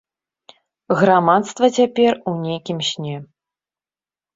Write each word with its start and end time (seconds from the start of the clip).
Грамадства 1.01 1.65
цяпер 1.77 2.13
у 2.33 2.37
нейкім 2.43 2.77
сне. 2.93 3.15